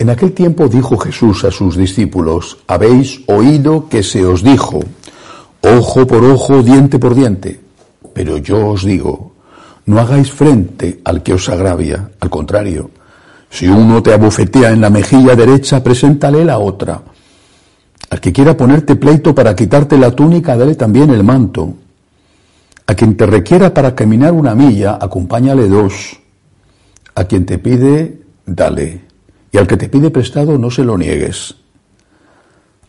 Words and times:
En 0.00 0.08
aquel 0.08 0.32
tiempo 0.32 0.66
dijo 0.66 0.96
Jesús 0.96 1.44
a 1.44 1.50
sus 1.50 1.76
discípulos, 1.76 2.56
habéis 2.66 3.20
oído 3.26 3.86
que 3.86 4.02
se 4.02 4.24
os 4.24 4.42
dijo, 4.42 4.80
ojo 5.60 6.06
por 6.06 6.24
ojo, 6.24 6.62
diente 6.62 6.98
por 6.98 7.14
diente. 7.14 7.60
Pero 8.14 8.38
yo 8.38 8.68
os 8.68 8.82
digo, 8.82 9.32
no 9.84 10.00
hagáis 10.00 10.32
frente 10.32 11.02
al 11.04 11.22
que 11.22 11.34
os 11.34 11.46
agravia, 11.50 12.12
al 12.18 12.30
contrario, 12.30 12.90
si 13.50 13.68
uno 13.68 14.02
te 14.02 14.14
abofetea 14.14 14.70
en 14.70 14.80
la 14.80 14.88
mejilla 14.88 15.36
derecha, 15.36 15.84
preséntale 15.84 16.46
la 16.46 16.58
otra. 16.58 17.02
Al 18.08 18.20
que 18.22 18.32
quiera 18.32 18.56
ponerte 18.56 18.96
pleito 18.96 19.34
para 19.34 19.54
quitarte 19.54 19.98
la 19.98 20.12
túnica, 20.12 20.56
dale 20.56 20.76
también 20.76 21.10
el 21.10 21.22
manto. 21.22 21.74
A 22.86 22.94
quien 22.94 23.18
te 23.18 23.26
requiera 23.26 23.74
para 23.74 23.94
caminar 23.94 24.32
una 24.32 24.54
milla, 24.54 24.96
acompáñale 24.98 25.68
dos. 25.68 26.18
A 27.14 27.24
quien 27.24 27.44
te 27.44 27.58
pide, 27.58 28.22
dale. 28.46 29.09
Y 29.52 29.58
al 29.58 29.66
que 29.66 29.76
te 29.76 29.88
pide 29.88 30.10
prestado, 30.10 30.58
no 30.58 30.70
se 30.70 30.84
lo 30.84 30.96
niegues. 30.96 31.56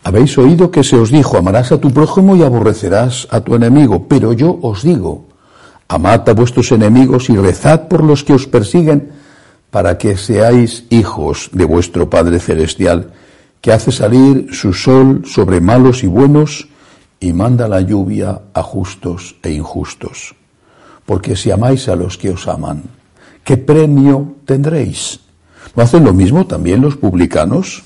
Habéis 0.04 0.38
oído 0.38 0.72
que 0.72 0.84
se 0.84 0.96
os 0.96 1.12
dijo, 1.12 1.38
amarás 1.38 1.72
a 1.72 1.80
tu 1.80 1.92
prójimo 1.92 2.36
y 2.36 2.44
aborrecerás 2.44 3.28
a 3.30 3.42
tu 3.42 3.56
enemigo. 3.56 4.08
Pero 4.08 4.34
yo 4.34 4.58
os 4.62 4.84
digo, 4.84 5.26
amad 5.88 6.28
a 6.28 6.34
vuestros 6.34 6.72
enemigos 6.72 7.30
y 7.30 7.38
rezad 7.38 7.88
por 7.88 8.04
los 8.04 8.24
que 8.24 8.34
os 8.34 8.48
persiguen, 8.48 9.12
para 9.70 9.98
que 9.98 10.18
seáis 10.18 10.86
hijos 10.90 11.50
de 11.54 11.66
vuestro 11.66 12.10
Padre 12.10 12.40
Celestial, 12.40 13.14
que 13.62 13.72
hace 13.72 13.92
salir 13.92 14.48
su 14.54 14.74
sol 14.74 15.22
sobre 15.26 15.62
malos 15.62 16.04
y 16.04 16.08
buenos 16.08 16.68
y 17.20 17.32
manda 17.32 17.68
la 17.68 17.82
lluvia 17.82 18.42
a 18.54 18.64
justos 18.64 19.36
e 19.44 19.52
injustos. 19.52 20.36
Porque 21.06 21.36
si 21.36 21.52
amáis 21.52 21.88
a 21.88 21.96
los 21.96 22.18
que 22.18 22.32
os 22.32 22.48
aman, 22.48 22.84
¿qué 23.44 23.58
premio 23.58 24.36
tendréis? 24.46 25.20
¿No 25.76 25.84
hacen 25.84 26.04
lo 26.04 26.14
mismo 26.14 26.48
también 26.48 26.82
los 26.82 26.98
publicanos? 26.98 27.84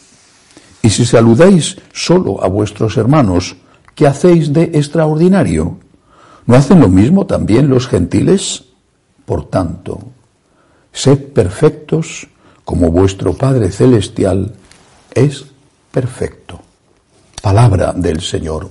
Y 0.82 0.90
si 0.90 1.06
saludáis 1.06 1.78
solo 1.94 2.44
a 2.44 2.48
vuestros 2.48 2.98
hermanos, 2.98 3.56
¿qué 3.96 4.08
hacéis 4.08 4.54
de 4.54 4.64
extraordinario? 4.74 5.78
¿No 6.46 6.56
hacen 6.56 6.80
lo 6.80 6.90
mismo 6.90 7.26
también 7.26 7.70
los 7.70 7.88
gentiles? 7.88 8.66
Por 9.26 9.50
tanto, 9.50 10.00
sed 10.92 11.34
perfectos 11.34 12.28
como 12.64 12.92
vuestro 12.92 13.34
Padre 13.34 13.72
Celestial 13.72 14.54
es 15.14 15.46
perfecto. 15.92 16.60
Palabra 17.42 17.94
del 17.94 18.22
Señor. 18.22 18.70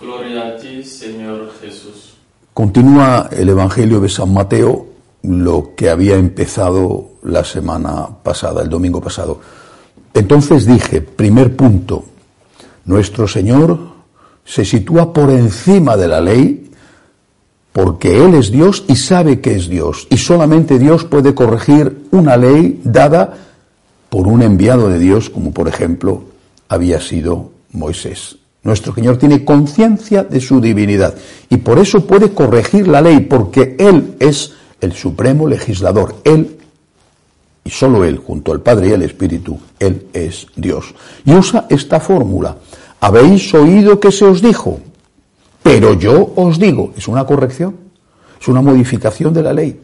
Gloria 0.00 0.48
a 0.48 0.56
ti, 0.56 0.82
Señor 0.82 1.50
Jesús. 1.60 2.14
Continúa 2.52 3.28
el 3.32 3.48
Evangelio 3.48 4.00
de 4.00 4.08
San 4.08 4.32
Mateo 4.32 4.93
lo 5.24 5.72
que 5.74 5.90
había 5.90 6.16
empezado 6.16 7.12
la 7.22 7.44
semana 7.44 8.08
pasada, 8.22 8.62
el 8.62 8.68
domingo 8.68 9.00
pasado. 9.00 9.40
Entonces 10.12 10.66
dije, 10.66 11.00
primer 11.00 11.56
punto, 11.56 12.04
nuestro 12.84 13.26
Señor 13.26 13.78
se 14.44 14.64
sitúa 14.64 15.12
por 15.12 15.30
encima 15.30 15.96
de 15.96 16.08
la 16.08 16.20
ley 16.20 16.70
porque 17.72 18.24
Él 18.24 18.34
es 18.34 18.52
Dios 18.52 18.84
y 18.86 18.94
sabe 18.94 19.40
que 19.40 19.54
es 19.54 19.68
Dios. 19.68 20.06
Y 20.10 20.18
solamente 20.18 20.78
Dios 20.78 21.04
puede 21.04 21.34
corregir 21.34 22.06
una 22.12 22.36
ley 22.36 22.80
dada 22.84 23.34
por 24.10 24.28
un 24.28 24.42
enviado 24.42 24.88
de 24.88 25.00
Dios, 25.00 25.28
como 25.30 25.52
por 25.52 25.66
ejemplo 25.66 26.22
había 26.68 27.00
sido 27.00 27.50
Moisés. 27.72 28.36
Nuestro 28.62 28.94
Señor 28.94 29.16
tiene 29.16 29.44
conciencia 29.44 30.22
de 30.22 30.40
su 30.40 30.60
divinidad 30.60 31.14
y 31.50 31.56
por 31.56 31.78
eso 31.78 32.06
puede 32.06 32.32
corregir 32.32 32.86
la 32.86 33.00
ley, 33.00 33.20
porque 33.20 33.74
Él 33.78 34.14
es 34.20 34.52
el 34.84 34.92
supremo 34.92 35.48
legislador. 35.48 36.16
Él 36.24 36.58
y 37.64 37.70
solo 37.70 38.04
Él, 38.04 38.18
junto 38.18 38.52
al 38.52 38.60
Padre 38.60 38.88
y 38.88 38.92
al 38.92 39.02
Espíritu, 39.02 39.58
Él 39.78 40.06
es 40.12 40.46
Dios. 40.54 40.94
Y 41.24 41.32
usa 41.32 41.66
esta 41.70 41.98
fórmula. 41.98 42.56
Habéis 43.00 43.52
oído 43.54 43.98
que 43.98 44.12
se 44.12 44.26
os 44.26 44.42
dijo, 44.42 44.78
pero 45.62 45.94
yo 45.94 46.32
os 46.36 46.58
digo. 46.58 46.92
Es 46.96 47.08
una 47.08 47.24
corrección, 47.24 47.74
es 48.40 48.48
una 48.48 48.60
modificación 48.60 49.32
de 49.32 49.42
la 49.42 49.52
ley. 49.54 49.80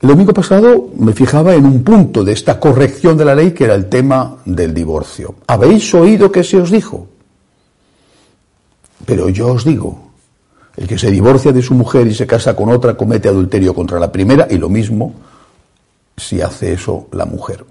El 0.00 0.08
domingo 0.08 0.32
pasado 0.32 0.90
me 0.96 1.12
fijaba 1.12 1.54
en 1.54 1.66
un 1.66 1.82
punto 1.82 2.22
de 2.22 2.32
esta 2.32 2.60
corrección 2.60 3.16
de 3.16 3.24
la 3.24 3.34
ley 3.34 3.50
que 3.50 3.64
era 3.64 3.74
el 3.74 3.88
tema 3.88 4.36
del 4.44 4.72
divorcio. 4.72 5.34
Habéis 5.48 5.92
oído 5.94 6.30
que 6.30 6.44
se 6.44 6.60
os 6.60 6.70
dijo, 6.70 7.08
pero 9.04 9.28
yo 9.28 9.48
os 9.48 9.64
digo. 9.64 10.07
El 10.78 10.86
que 10.86 10.96
se 10.96 11.10
divorcia 11.10 11.50
de 11.50 11.60
su 11.60 11.74
mujer 11.74 12.06
y 12.06 12.14
se 12.14 12.24
casa 12.24 12.54
con 12.54 12.70
otra 12.70 12.96
comete 12.96 13.28
adulterio 13.28 13.74
contra 13.74 13.98
la 13.98 14.12
primera 14.12 14.46
y 14.48 14.58
lo 14.58 14.68
mismo 14.68 15.12
si 16.16 16.40
hace 16.40 16.72
eso 16.72 17.08
la 17.10 17.26
mujer. 17.26 17.64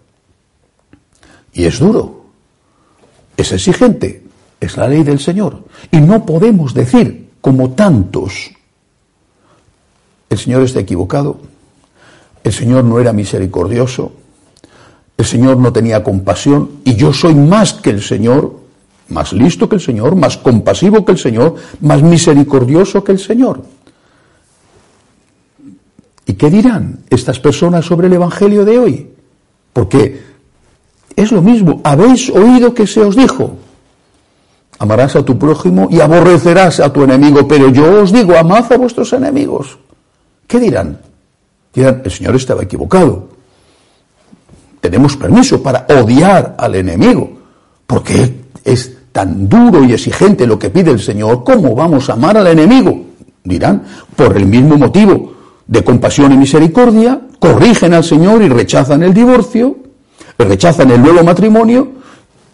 Y 1.54 1.64
es 1.64 1.80
duro, 1.80 2.26
es 3.38 3.50
exigente, 3.54 4.24
es 4.60 4.76
la 4.76 4.90
ley 4.90 5.04
del 5.04 5.22
Señor. 5.22 5.64
Y 5.90 6.02
no 6.02 6.26
podemos 6.26 6.74
decir, 6.74 7.30
como 7.40 7.72
tantos, 7.72 8.52
el 10.30 10.38
Señor 10.38 10.64
está 10.64 10.82
equivocado, 10.82 11.40
el 12.44 12.52
Señor 12.52 12.84
no 12.84 13.00
era 13.00 13.14
misericordioso, 13.14 14.12
el 15.18 15.26
Señor 15.26 15.56
no 15.58 15.72
tenía 15.72 16.04
compasión 16.04 16.82
y 16.84 16.96
yo 16.96 17.14
soy 17.14 17.36
más 17.36 17.72
que 17.72 17.92
el 17.92 18.02
Señor, 18.02 18.57
más 19.10 19.34
listo 19.34 19.70
que 19.70 19.76
el 19.76 19.82
Señor, 19.82 20.16
más 20.16 20.38
compasivo 20.38 21.06
que 21.06 21.14
el 21.14 21.18
Señor, 21.18 21.56
más 21.82 22.02
misericordioso 22.02 23.04
que 23.04 23.14
el 23.14 23.20
Señor. 23.20 23.64
¿Y 26.26 26.34
qué 26.34 26.50
dirán 26.50 27.00
estas 27.10 27.40
personas 27.40 27.86
sobre 27.86 28.08
el 28.08 28.14
Evangelio 28.14 28.66
de 28.66 28.78
hoy? 28.78 29.10
Porque 29.72 30.22
es 31.16 31.32
lo 31.32 31.42
mismo, 31.42 31.82
habéis 31.84 32.30
oído 32.30 32.74
que 32.74 32.86
se 32.86 33.02
os 33.02 33.16
dijo, 33.16 33.58
amarás 34.78 35.16
a 35.16 35.24
tu 35.24 35.38
prójimo 35.40 35.88
y 35.90 36.02
aborrecerás 36.02 36.80
a 36.80 36.92
tu 36.92 37.04
enemigo, 37.04 37.48
pero 37.48 37.70
yo 37.70 38.04
os 38.04 38.12
digo, 38.12 38.36
amad 38.36 38.72
a 38.72 38.78
vuestros 38.78 39.14
enemigos. 39.14 39.78
¿Qué 40.46 40.60
dirán? 40.60 41.00
Dirán, 41.74 42.02
el 42.04 42.12
Señor 42.12 42.36
estaba 42.36 42.64
equivocado. 42.64 43.30
Tenemos 44.82 45.16
permiso 45.16 45.64
para 45.64 45.86
odiar 45.90 46.56
al 46.58 46.76
enemigo, 46.76 47.32
porque 47.86 48.44
es 48.64 48.97
tan 49.18 49.50
duro 49.50 49.84
y 49.84 49.94
exigente 49.94 50.46
lo 50.46 50.60
que 50.60 50.70
pide 50.70 50.92
el 50.92 51.00
Señor, 51.00 51.44
¿cómo 51.44 51.74
vamos 51.74 52.08
a 52.08 52.14
amar 52.14 52.38
al 52.38 52.46
enemigo? 52.46 53.04
Dirán, 53.44 53.82
por 54.16 54.38
el 54.38 54.46
mismo 54.46 54.78
motivo 54.78 55.34
de 55.66 55.84
compasión 55.84 56.34
y 56.34 56.38
misericordia, 56.38 57.22
corrigen 57.40 57.96
al 57.96 58.04
Señor 58.04 58.44
y 58.44 58.48
rechazan 58.48 59.02
el 59.02 59.16
divorcio, 59.16 59.76
rechazan 60.38 60.92
el 60.92 61.02
nuevo 61.02 61.24
matrimonio, 61.24 61.94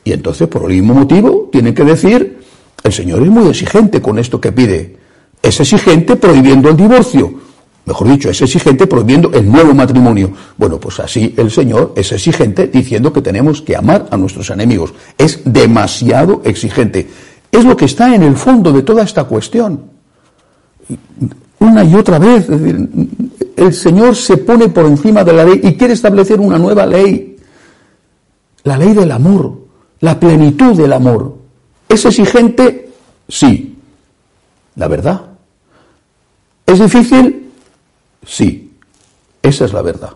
y 0.06 0.14
entonces 0.14 0.48
por 0.48 0.72
el 0.72 0.82
mismo 0.82 0.94
motivo 0.94 1.50
tienen 1.52 1.74
que 1.74 1.84
decir, 1.84 2.40
el 2.82 2.94
Señor 2.94 3.24
es 3.24 3.30
muy 3.30 3.50
exigente 3.50 4.02
con 4.02 4.18
esto 4.18 4.40
que 4.40 4.54
pide, 4.54 4.96
es 5.42 5.60
exigente 5.60 6.16
prohibiendo 6.16 6.70
el 6.70 6.78
divorcio, 6.78 7.42
mejor 7.86 8.08
dicho, 8.08 8.30
es 8.30 8.42
exigente 8.42 8.88
prohibiendo 8.88 9.32
el 9.34 9.50
nuevo 9.52 9.74
matrimonio. 9.74 10.32
Bueno, 10.58 10.80
pues 10.80 11.00
así 11.00 11.34
el 11.38 11.52
Señor 11.52 11.94
es 11.96 12.12
exigente 12.12 12.68
diciendo 12.68 13.12
que 13.12 13.22
tenemos 13.22 13.62
que 13.62 13.76
amar 13.76 14.08
a 14.10 14.18
nuestros 14.18 14.50
enemigos. 14.50 14.94
Es 15.18 15.42
demasiado 15.46 16.42
exigente. 16.46 17.08
Es 17.52 17.66
lo 17.66 17.76
que 17.76 17.86
está 17.86 18.16
en 18.16 18.24
el 18.24 18.36
fondo 18.36 18.72
de 18.72 18.84
toda 18.84 19.04
esta 19.04 19.26
cuestión. 19.26 19.82
Una 21.60 21.84
y 21.84 21.96
otra 21.96 22.20
vez, 22.20 22.48
el 22.50 23.74
Señor 23.74 24.16
se 24.16 24.38
pone 24.38 24.70
por 24.70 24.86
encima 24.86 25.24
de 25.24 25.34
la 25.34 25.46
ley 25.46 25.62
y 25.64 25.74
quiere 25.76 25.94
establecer 25.94 26.40
una 26.40 26.58
nueva 26.58 26.86
ley. 26.86 27.38
La 28.64 28.78
ley 28.78 28.94
del 28.94 29.12
amor, 29.12 29.58
la 30.00 30.20
plenitud 30.20 30.76
del 30.76 30.94
amor. 30.94 31.38
¿Es 31.88 32.06
exigente? 32.06 32.92
Sí. 33.28 33.78
La 34.76 34.88
verdad. 34.88 35.22
¿Es 36.66 36.80
difícil? 36.80 37.43
Sí, 38.26 38.78
esa 39.42 39.66
es 39.66 39.74
la 39.74 39.82
verdad. 39.82 40.14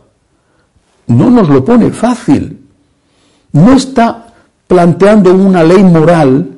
No 1.07 1.29
nos 1.29 1.49
lo 1.49 1.63
pone 1.63 1.91
fácil. 1.91 2.59
No 3.53 3.73
está 3.73 4.33
planteando 4.67 5.33
una 5.33 5.63
ley 5.63 5.83
moral 5.83 6.51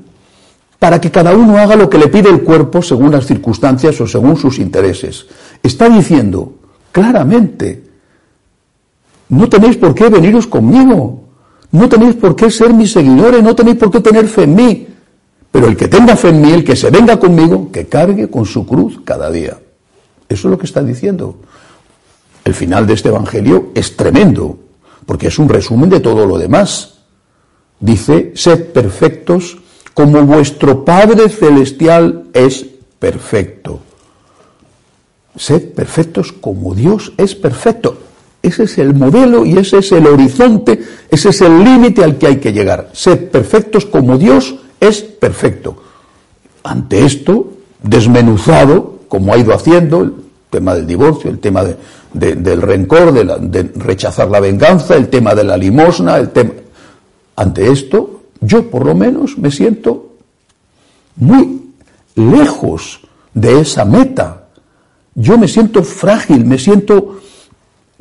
para 0.79 0.99
que 0.99 1.11
cada 1.11 1.35
uno 1.35 1.57
haga 1.57 1.75
lo 1.75 1.89
que 1.89 1.97
le 1.97 2.07
pide 2.07 2.29
el 2.29 2.41
cuerpo 2.41 2.81
según 2.81 3.11
las 3.11 3.25
circunstancias 3.25 3.99
o 4.01 4.07
según 4.07 4.37
sus 4.37 4.59
intereses. 4.59 5.27
Está 5.61 5.89
diciendo 5.89 6.53
claramente, 6.91 7.83
no 9.29 9.47
tenéis 9.47 9.77
por 9.77 9.93
qué 9.93 10.09
veniros 10.09 10.47
conmigo, 10.47 11.23
no 11.71 11.89
tenéis 11.89 12.15
por 12.15 12.35
qué 12.35 12.49
ser 12.49 12.73
mis 12.73 12.91
seguidores, 12.91 13.43
no 13.43 13.53
tenéis 13.53 13.77
por 13.77 13.91
qué 13.91 13.99
tener 13.99 14.27
fe 14.27 14.43
en 14.43 14.55
mí, 14.55 14.87
pero 15.51 15.67
el 15.67 15.75
que 15.75 15.87
tenga 15.87 16.15
fe 16.15 16.29
en 16.29 16.41
mí, 16.41 16.51
el 16.51 16.63
que 16.63 16.75
se 16.75 16.89
venga 16.89 17.19
conmigo, 17.19 17.69
que 17.71 17.87
cargue 17.87 18.29
con 18.29 18.45
su 18.45 18.65
cruz 18.65 19.01
cada 19.03 19.29
día. 19.29 19.57
Eso 20.29 20.47
es 20.47 20.51
lo 20.51 20.57
que 20.57 20.67
está 20.67 20.83
diciendo. 20.83 21.35
El 22.45 22.53
final 22.53 22.85
de 22.87 22.93
este 22.93 23.09
Evangelio 23.09 23.71
es 23.73 23.97
tremendo, 23.97 24.59
porque 25.05 25.27
es 25.27 25.39
un 25.39 25.49
resumen 25.49 25.89
de 25.89 25.99
todo 25.99 26.25
lo 26.25 26.37
demás. 26.37 26.99
Dice, 27.79 28.31
sed 28.35 28.71
perfectos 28.71 29.57
como 29.93 30.23
vuestro 30.23 30.85
Padre 30.85 31.29
Celestial 31.29 32.27
es 32.33 32.65
perfecto. 32.99 33.79
Sed 35.35 35.73
perfectos 35.73 36.31
como 36.31 36.75
Dios 36.75 37.13
es 37.17 37.33
perfecto. 37.35 37.97
Ese 38.41 38.63
es 38.63 38.77
el 38.77 38.93
modelo 38.93 39.45
y 39.45 39.57
ese 39.57 39.79
es 39.79 39.91
el 39.91 40.07
horizonte, 40.07 40.79
ese 41.09 41.29
es 41.29 41.41
el 41.41 41.63
límite 41.63 42.03
al 42.03 42.17
que 42.17 42.27
hay 42.27 42.37
que 42.37 42.53
llegar. 42.53 42.89
Sed 42.93 43.29
perfectos 43.29 43.85
como 43.85 44.17
Dios 44.17 44.55
es 44.79 45.01
perfecto. 45.01 45.81
Ante 46.63 47.05
esto, 47.05 47.51
desmenuzado, 47.83 48.98
como 49.09 49.33
ha 49.33 49.37
ido 49.37 49.53
haciendo, 49.53 50.03
el 50.03 50.13
tema 50.49 50.75
del 50.75 50.87
divorcio, 50.87 51.29
el 51.29 51.39
tema 51.39 51.63
del 52.13 52.61
rencor, 52.61 53.11
de, 53.13 53.63
rechazar 53.75 54.29
la 54.29 54.39
venganza, 54.39 54.95
el 54.95 55.09
tema 55.09 55.35
de 55.35 55.43
la 55.43 55.57
limosna, 55.57 56.17
el 56.17 56.29
tema... 56.29 56.51
Ante 57.35 57.71
esto, 57.71 58.21
yo 58.41 58.69
por 58.69 58.85
lo 58.85 58.95
menos 58.95 59.37
me 59.37 59.51
siento 59.51 60.13
muy 61.15 61.71
lejos 62.15 63.01
de 63.33 63.61
esa 63.61 63.85
meta. 63.85 64.43
Yo 65.15 65.37
me 65.37 65.47
siento 65.47 65.83
frágil, 65.83 66.45
me 66.45 66.57
siento 66.57 67.19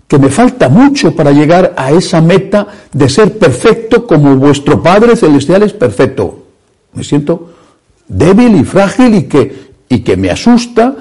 que 0.08 0.18
me 0.18 0.30
falta 0.30 0.68
mucho 0.68 1.14
para 1.14 1.32
llegar 1.32 1.74
a 1.76 1.92
esa 1.92 2.20
meta 2.20 2.66
de 2.92 3.08
ser 3.08 3.38
perfecto 3.38 4.06
como 4.06 4.36
vuestro 4.36 4.82
Padre 4.82 5.16
Celestial 5.16 5.62
es 5.62 5.72
perfecto. 5.72 6.44
Me 6.94 7.04
siento 7.04 7.50
débil 8.08 8.56
y 8.56 8.64
frágil 8.64 9.14
y 9.14 9.22
que, 9.24 9.67
y 9.88 10.00
que 10.00 10.16
me 10.16 10.30
asusta 10.30 10.94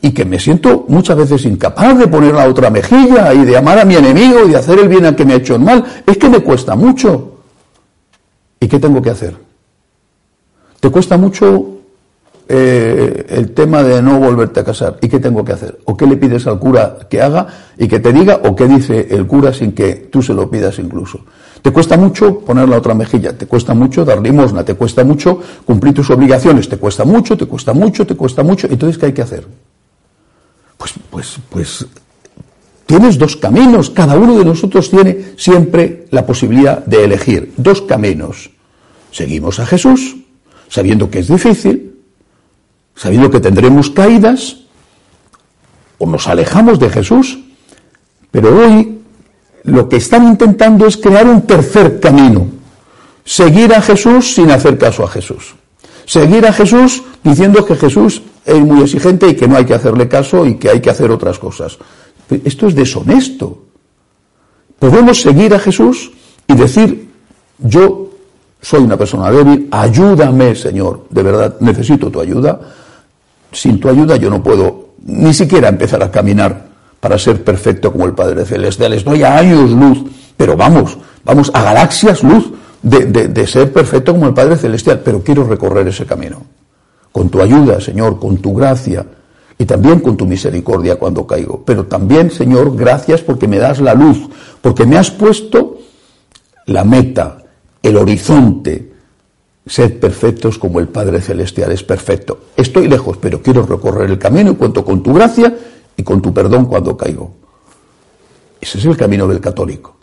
y 0.00 0.10
que 0.10 0.24
me 0.24 0.38
siento 0.38 0.84
muchas 0.88 1.16
veces 1.16 1.44
incapaz 1.44 1.96
de 1.96 2.08
poner 2.08 2.34
la 2.34 2.48
otra 2.48 2.70
mejilla 2.70 3.32
y 3.32 3.44
de 3.44 3.56
amar 3.56 3.78
a 3.78 3.84
mi 3.84 3.94
enemigo 3.94 4.44
y 4.44 4.50
de 4.50 4.56
hacer 4.56 4.78
el 4.80 4.88
bien 4.88 5.06
al 5.06 5.14
que 5.14 5.24
me 5.24 5.34
ha 5.34 5.36
hecho 5.36 5.54
el 5.54 5.60
mal. 5.60 5.84
Es 6.04 6.18
que 6.18 6.28
me 6.28 6.40
cuesta 6.40 6.74
mucho. 6.74 7.38
¿Y 8.58 8.66
qué 8.66 8.80
tengo 8.80 9.00
que 9.00 9.10
hacer? 9.10 9.36
¿Te 10.80 10.90
cuesta 10.90 11.16
mucho 11.16 11.78
eh, 12.48 13.26
el 13.28 13.54
tema 13.54 13.84
de 13.84 14.02
no 14.02 14.18
volverte 14.18 14.58
a 14.58 14.64
casar? 14.64 14.98
¿Y 15.00 15.08
qué 15.08 15.20
tengo 15.20 15.44
que 15.44 15.52
hacer? 15.52 15.78
¿O 15.84 15.96
qué 15.96 16.06
le 16.06 16.16
pides 16.16 16.48
al 16.48 16.58
cura 16.58 16.98
que 17.08 17.22
haga 17.22 17.46
y 17.78 17.86
que 17.86 18.00
te 18.00 18.12
diga? 18.12 18.40
¿O 18.44 18.56
qué 18.56 18.66
dice 18.66 19.06
el 19.10 19.28
cura 19.28 19.52
sin 19.52 19.72
que 19.72 20.08
tú 20.10 20.20
se 20.20 20.34
lo 20.34 20.50
pidas 20.50 20.80
incluso? 20.80 21.20
¿Te 21.62 21.70
cuesta 21.70 21.96
mucho 21.96 22.40
poner 22.40 22.68
la 22.68 22.78
otra 22.78 22.92
mejilla? 22.94 23.36
¿Te 23.38 23.46
cuesta 23.46 23.72
mucho 23.72 24.04
dar 24.04 24.20
limosna? 24.20 24.64
¿Te 24.64 24.74
cuesta 24.74 25.04
mucho 25.04 25.40
cumplir 25.64 25.94
tus 25.94 26.10
obligaciones? 26.10 26.68
¿Te 26.68 26.76
cuesta 26.76 27.04
mucho? 27.04 27.36
¿Te 27.36 27.46
cuesta 27.46 27.72
mucho? 27.72 28.04
¿Te 28.04 28.16
cuesta 28.16 28.42
mucho? 28.42 28.66
Entonces, 28.68 28.98
¿qué 28.98 29.06
hay 29.06 29.12
que 29.12 29.22
hacer? 29.22 29.46
Pues, 30.76 30.94
pues, 31.10 31.38
pues 31.48 31.86
Tienes 32.92 33.16
dos 33.16 33.36
caminos, 33.36 33.88
cada 33.88 34.18
uno 34.18 34.36
de 34.38 34.44
nosotros 34.44 34.90
tiene 34.90 35.32
siempre 35.38 36.06
la 36.10 36.26
posibilidad 36.26 36.84
de 36.84 37.04
elegir 37.04 37.54
dos 37.56 37.80
caminos. 37.80 38.50
Seguimos 39.10 39.58
a 39.60 39.64
Jesús, 39.64 40.16
sabiendo 40.68 41.08
que 41.10 41.20
es 41.20 41.28
difícil, 41.28 42.00
sabiendo 42.94 43.30
que 43.30 43.40
tendremos 43.40 43.88
caídas, 43.88 44.58
o 45.96 46.06
nos 46.06 46.28
alejamos 46.28 46.78
de 46.78 46.90
Jesús, 46.90 47.38
pero 48.30 48.54
hoy 48.58 49.01
lo 49.64 49.88
que 49.88 49.96
están 49.96 50.26
intentando 50.26 50.86
es 50.86 50.96
crear 50.96 51.26
un 51.26 51.42
tercer 51.42 52.00
camino, 52.00 52.46
seguir 53.24 53.72
a 53.74 53.80
Jesús 53.80 54.34
sin 54.34 54.50
hacer 54.50 54.78
caso 54.78 55.04
a 55.04 55.08
Jesús. 55.08 55.54
Seguir 56.04 56.46
a 56.46 56.52
Jesús 56.52 57.02
diciendo 57.22 57.64
que 57.64 57.76
Jesús 57.76 58.22
es 58.44 58.60
muy 58.60 58.82
exigente 58.82 59.28
y 59.28 59.36
que 59.36 59.46
no 59.46 59.56
hay 59.56 59.64
que 59.64 59.74
hacerle 59.74 60.08
caso 60.08 60.44
y 60.44 60.56
que 60.56 60.68
hay 60.68 60.80
que 60.80 60.90
hacer 60.90 61.10
otras 61.10 61.38
cosas. 61.38 61.78
Esto 62.28 62.66
es 62.66 62.74
deshonesto. 62.74 63.62
Podemos 64.78 65.20
seguir 65.20 65.54
a 65.54 65.60
Jesús 65.60 66.10
y 66.48 66.54
decir, 66.54 67.08
yo 67.58 68.10
soy 68.60 68.80
una 68.80 68.96
persona 68.96 69.30
débil, 69.30 69.68
ayúdame 69.70 70.56
Señor, 70.56 71.06
de 71.08 71.22
verdad 71.22 71.56
necesito 71.60 72.10
tu 72.10 72.20
ayuda. 72.20 72.60
Sin 73.52 73.78
tu 73.78 73.88
ayuda 73.88 74.16
yo 74.16 74.28
no 74.28 74.42
puedo 74.42 74.94
ni 75.04 75.32
siquiera 75.32 75.68
empezar 75.68 76.02
a 76.02 76.10
caminar 76.10 76.71
para 77.02 77.18
ser 77.18 77.42
perfecto 77.42 77.90
como 77.90 78.04
el 78.04 78.12
Padre 78.12 78.44
Celestial. 78.44 78.92
Estoy 78.92 79.24
a 79.24 79.36
años 79.36 79.72
luz, 79.72 80.04
pero 80.36 80.56
vamos, 80.56 80.96
vamos 81.24 81.50
a 81.52 81.60
galaxias 81.60 82.22
luz 82.22 82.52
de, 82.80 83.06
de 83.06 83.46
ser 83.48 83.72
perfecto 83.72 84.12
como 84.12 84.28
el 84.28 84.34
Padre 84.34 84.56
Celestial, 84.56 85.00
pero 85.04 85.20
quiero 85.20 85.42
recorrer 85.42 85.88
ese 85.88 86.06
camino. 86.06 86.44
Con 87.10 87.28
tu 87.28 87.42
ayuda, 87.42 87.80
Señor, 87.80 88.20
con 88.20 88.36
tu 88.36 88.54
gracia, 88.54 89.04
y 89.58 89.64
también 89.64 89.98
con 89.98 90.16
tu 90.16 90.26
misericordia 90.26 90.94
cuando 90.94 91.26
caigo. 91.26 91.64
Pero 91.66 91.86
también, 91.86 92.30
Señor, 92.30 92.76
gracias 92.76 93.20
porque 93.20 93.48
me 93.48 93.58
das 93.58 93.80
la 93.80 93.94
luz, 93.94 94.28
porque 94.60 94.86
me 94.86 94.96
has 94.96 95.10
puesto 95.10 95.78
la 96.66 96.84
meta, 96.84 97.38
el 97.82 97.96
horizonte. 97.96 98.92
Sed 99.66 99.98
perfectos 99.98 100.56
como 100.56 100.78
el 100.78 100.86
Padre 100.86 101.20
Celestial 101.20 101.72
es 101.72 101.82
perfecto. 101.82 102.46
Estoy 102.56 102.86
lejos, 102.86 103.18
pero 103.20 103.42
quiero 103.42 103.66
recorrer 103.66 104.08
el 104.08 104.18
camino 104.20 104.52
y 104.52 104.54
cuento 104.54 104.84
con 104.84 105.02
tu 105.02 105.14
gracia 105.14 105.52
y 105.96 106.02
con 106.02 106.22
tu 106.22 106.32
perdón 106.32 106.66
cuando 106.66 106.96
caigo. 106.96 107.32
Ese 108.60 108.78
es 108.78 108.84
el 108.84 108.96
camino 108.96 109.26
del 109.26 109.40
católico. 109.40 109.96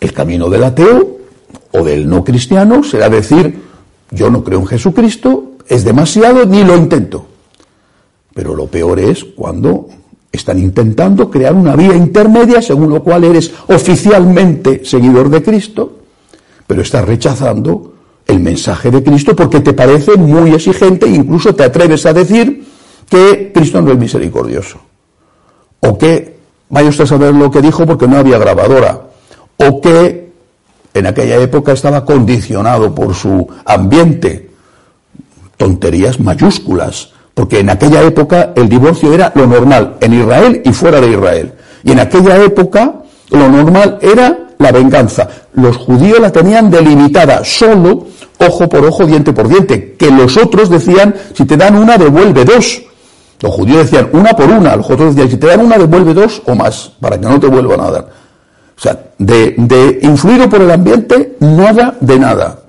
El 0.00 0.12
camino 0.12 0.48
del 0.48 0.64
ateo 0.64 1.18
o 1.72 1.84
del 1.84 2.08
no 2.08 2.24
cristiano 2.24 2.82
será 2.82 3.08
decir, 3.08 3.60
yo 4.10 4.30
no 4.30 4.42
creo 4.42 4.60
en 4.60 4.66
Jesucristo, 4.66 5.52
es 5.68 5.84
demasiado, 5.84 6.46
ni 6.46 6.64
lo 6.64 6.76
intento. 6.76 7.26
Pero 8.34 8.54
lo 8.54 8.66
peor 8.66 8.98
es 8.98 9.24
cuando 9.24 9.88
están 10.32 10.58
intentando 10.58 11.30
crear 11.30 11.54
una 11.54 11.76
vía 11.76 11.94
intermedia 11.94 12.62
según 12.62 12.90
lo 12.90 13.02
cual 13.02 13.24
eres 13.24 13.52
oficialmente 13.66 14.84
seguidor 14.84 15.28
de 15.28 15.42
Cristo, 15.42 15.98
pero 16.66 16.82
estás 16.82 17.04
rechazando 17.04 17.94
el 18.26 18.40
mensaje 18.40 18.90
de 18.90 19.02
Cristo 19.02 19.34
porque 19.34 19.60
te 19.60 19.72
parece 19.72 20.16
muy 20.16 20.52
exigente 20.52 21.06
e 21.06 21.16
incluso 21.16 21.54
te 21.54 21.64
atreves 21.64 22.06
a 22.06 22.12
decir 22.12 22.64
que 23.10 23.52
Cristo 23.52 23.82
no 23.82 23.92
es 23.92 23.98
misericordioso. 23.98 24.78
O 25.80 25.98
que 25.98 26.36
vaya 26.70 26.88
usted 26.88 27.04
a 27.04 27.08
saber 27.08 27.34
lo 27.34 27.50
que 27.50 27.60
dijo 27.60 27.84
porque 27.84 28.06
no 28.08 28.16
había 28.16 28.38
grabadora. 28.38 29.02
O 29.58 29.80
que 29.80 30.30
en 30.94 31.06
aquella 31.06 31.36
época 31.36 31.72
estaba 31.72 32.04
condicionado 32.04 32.94
por 32.94 33.14
su 33.14 33.46
ambiente. 33.66 34.48
Tonterías 35.56 36.20
mayúsculas 36.20 37.10
porque 37.40 37.60
en 37.60 37.70
aquella 37.70 38.02
época 38.02 38.52
el 38.54 38.68
divorcio 38.68 39.14
era 39.14 39.32
lo 39.34 39.46
normal, 39.46 39.96
en 40.00 40.12
Israel 40.12 40.60
y 40.62 40.72
fuera 40.72 41.00
de 41.00 41.10
Israel. 41.10 41.52
Y 41.82 41.92
en 41.92 42.00
aquella 42.00 42.36
época 42.36 42.96
lo 43.30 43.48
normal 43.48 43.98
era 44.02 44.50
la 44.58 44.72
venganza. 44.72 45.26
Los 45.54 45.78
judíos 45.78 46.20
la 46.20 46.30
tenían 46.30 46.70
delimitada, 46.70 47.42
solo 47.42 48.06
ojo 48.38 48.68
por 48.68 48.84
ojo, 48.84 49.06
diente 49.06 49.32
por 49.32 49.48
diente, 49.48 49.94
que 49.94 50.10
los 50.10 50.36
otros 50.36 50.68
decían, 50.68 51.14
si 51.34 51.46
te 51.46 51.56
dan 51.56 51.76
una, 51.76 51.96
devuelve 51.96 52.44
dos. 52.44 52.82
Los 53.40 53.52
judíos 53.52 53.90
decían 53.90 54.10
una 54.12 54.32
por 54.34 54.50
una, 54.50 54.76
los 54.76 54.90
otros 54.90 55.14
decían, 55.14 55.30
si 55.30 55.36
te 55.36 55.46
dan 55.46 55.64
una, 55.64 55.78
devuelve 55.78 56.12
dos 56.14 56.42
o 56.46 56.54
más, 56.54 56.92
para 57.00 57.18
que 57.18 57.26
no 57.26 57.40
te 57.40 57.46
vuelvan 57.46 57.80
a 57.80 57.90
dar. 57.90 58.08
O 58.76 58.80
sea, 58.80 58.98
de, 59.18 59.54
de 59.56 59.98
influido 60.02 60.48
por 60.48 60.60
el 60.60 60.70
ambiente, 60.70 61.36
nada 61.40 61.96
de 62.00 62.18
nada. 62.18 62.60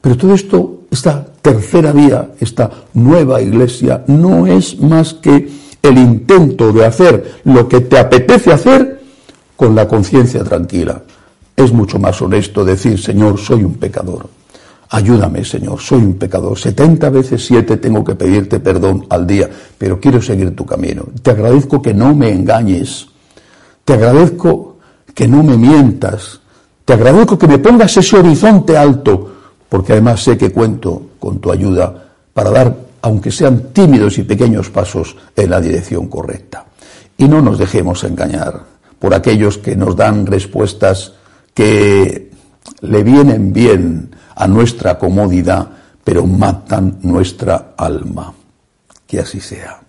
Pero 0.00 0.16
todo 0.16 0.34
esto 0.34 0.80
esta 0.90 1.24
tercera 1.40 1.92
vía, 1.92 2.30
esta 2.40 2.70
nueva 2.94 3.40
iglesia, 3.40 4.02
no 4.08 4.46
es 4.46 4.78
más 4.80 5.14
que 5.14 5.48
el 5.82 5.98
intento 5.98 6.72
de 6.72 6.84
hacer 6.84 7.40
lo 7.44 7.68
que 7.68 7.80
te 7.80 7.98
apetece 7.98 8.52
hacer 8.52 9.00
con 9.56 9.74
la 9.74 9.86
conciencia 9.86 10.42
tranquila. 10.42 11.02
Es 11.56 11.72
mucho 11.72 11.98
más 11.98 12.20
honesto 12.20 12.64
decir, 12.64 13.00
Señor, 13.00 13.38
soy 13.38 13.62
un 13.62 13.74
pecador. 13.74 14.28
Ayúdame, 14.92 15.44
Señor, 15.44 15.80
soy 15.80 15.98
un 15.98 16.14
pecador. 16.14 16.58
Setenta 16.58 17.10
veces 17.10 17.46
siete 17.46 17.76
tengo 17.76 18.02
que 18.02 18.16
pedirte 18.16 18.58
perdón 18.58 19.06
al 19.08 19.24
día, 19.24 19.48
pero 19.78 20.00
quiero 20.00 20.20
seguir 20.20 20.54
tu 20.56 20.66
camino. 20.66 21.04
Te 21.22 21.30
agradezco 21.30 21.80
que 21.80 21.94
no 21.94 22.12
me 22.12 22.30
engañes. 22.32 23.06
Te 23.84 23.92
agradezco 23.92 24.78
que 25.14 25.28
no 25.28 25.44
me 25.44 25.56
mientas. 25.56 26.40
Te 26.84 26.94
agradezco 26.94 27.38
que 27.38 27.46
me 27.46 27.58
pongas 27.58 27.96
ese 27.96 28.16
horizonte 28.16 28.76
alto 28.76 29.30
porque 29.68 29.92
además 29.92 30.24
sé 30.24 30.36
que 30.36 30.50
cuento 30.50 31.10
con 31.20 31.38
tu 31.38 31.52
ayuda 31.52 32.10
para 32.34 32.50
dar, 32.50 32.76
aunque 33.02 33.30
sean 33.30 33.72
tímidos 33.72 34.18
y 34.18 34.24
pequeños 34.24 34.70
pasos, 34.70 35.16
en 35.36 35.50
la 35.50 35.60
dirección 35.60 36.08
correcta. 36.08 36.66
Y 37.16 37.28
no 37.28 37.40
nos 37.40 37.58
dejemos 37.58 38.02
engañar 38.02 38.64
por 38.98 39.14
aquellos 39.14 39.58
que 39.58 39.76
nos 39.76 39.94
dan 39.94 40.26
respuestas 40.26 41.12
que 41.54 42.32
le 42.80 43.02
vienen 43.04 43.52
bien 43.52 44.10
a 44.34 44.46
nuestra 44.46 44.98
comodidad, 44.98 45.68
pero 46.04 46.26
matan 46.26 46.98
nuestra 47.02 47.74
alma. 47.76 48.32
Que 49.06 49.20
así 49.20 49.40
sea. 49.40 49.80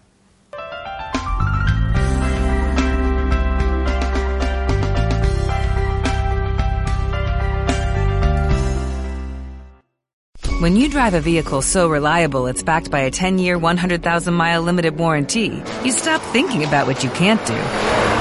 When 10.59 10.75
you 10.75 10.89
drive 10.89 11.15
a 11.15 11.21
vehicle 11.21 11.63
so 11.63 11.89
reliable 11.89 12.45
it's 12.45 12.61
backed 12.61 12.91
by 12.91 12.99
a 12.99 13.09
10 13.09 13.39
year, 13.39 13.57
100,000 13.57 14.31
mile 14.31 14.61
limited 14.61 14.95
warranty, 14.95 15.63
you 15.83 15.91
stop 15.91 16.21
thinking 16.31 16.63
about 16.63 16.85
what 16.85 17.03
you 17.03 17.09
can't 17.09 17.43
do 17.47 18.20